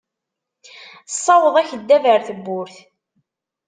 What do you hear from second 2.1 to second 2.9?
ar tawwurt.